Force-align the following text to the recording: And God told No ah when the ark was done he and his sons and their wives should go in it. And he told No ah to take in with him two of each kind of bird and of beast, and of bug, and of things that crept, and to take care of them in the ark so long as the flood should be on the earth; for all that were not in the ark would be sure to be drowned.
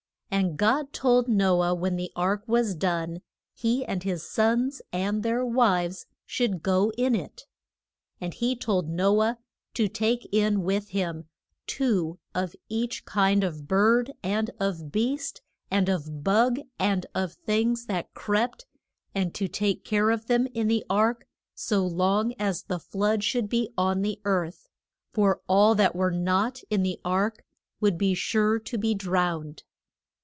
And 0.33 0.55
God 0.55 0.93
told 0.93 1.27
No 1.27 1.59
ah 1.61 1.73
when 1.73 1.97
the 1.97 2.09
ark 2.15 2.43
was 2.47 2.73
done 2.73 3.21
he 3.53 3.83
and 3.83 4.01
his 4.01 4.23
sons 4.23 4.81
and 4.93 5.23
their 5.23 5.45
wives 5.45 6.05
should 6.25 6.63
go 6.63 6.89
in 6.97 7.15
it. 7.15 7.45
And 8.21 8.33
he 8.33 8.55
told 8.55 8.87
No 8.87 9.21
ah 9.23 9.35
to 9.73 9.89
take 9.89 10.25
in 10.31 10.63
with 10.63 10.87
him 10.91 11.25
two 11.67 12.17
of 12.33 12.55
each 12.69 13.03
kind 13.03 13.43
of 13.43 13.67
bird 13.67 14.09
and 14.23 14.49
of 14.57 14.89
beast, 14.89 15.41
and 15.69 15.89
of 15.89 16.23
bug, 16.23 16.59
and 16.79 17.05
of 17.13 17.33
things 17.33 17.87
that 17.87 18.13
crept, 18.13 18.65
and 19.13 19.35
to 19.35 19.49
take 19.49 19.83
care 19.83 20.11
of 20.11 20.27
them 20.27 20.47
in 20.53 20.69
the 20.69 20.85
ark 20.89 21.27
so 21.55 21.85
long 21.85 22.33
as 22.39 22.63
the 22.63 22.79
flood 22.79 23.21
should 23.21 23.49
be 23.49 23.73
on 23.77 24.01
the 24.01 24.21
earth; 24.23 24.69
for 25.11 25.41
all 25.49 25.75
that 25.75 25.93
were 25.93 26.09
not 26.09 26.61
in 26.69 26.83
the 26.83 27.01
ark 27.03 27.43
would 27.81 27.97
be 27.97 28.13
sure 28.13 28.59
to 28.59 28.77
be 28.77 28.95
drowned. 28.95 29.63